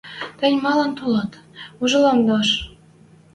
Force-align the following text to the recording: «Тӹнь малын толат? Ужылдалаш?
«Тӹнь 0.39 0.59
малын 0.65 0.91
толат? 0.99 1.31
Ужылдалаш? 1.81 2.49